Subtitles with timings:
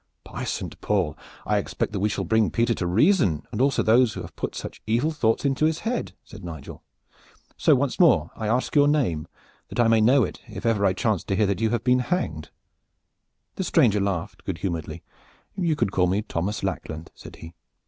[0.23, 1.15] "By Saint Paul!
[1.45, 4.55] I expect that we shall bring Peter to reason and also those who have put
[4.55, 6.81] such evil thoughts into his head," said Nigel.
[7.55, 9.27] "So once more I ask your name,
[9.67, 11.99] that I may know it if ever I chance to hear that you have been
[11.99, 12.49] hanged?"
[13.57, 15.03] The stranger laughed good humoredly.
[15.55, 17.53] "You can call me Thomas Lackland," said he.